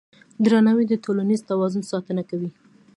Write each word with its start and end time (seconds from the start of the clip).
درناوی 0.45 0.85
د 0.87 0.93
ټولنیز 1.03 1.41
توازن 1.49 1.83
ساتنه 1.91 2.23
کوي. 2.29 2.49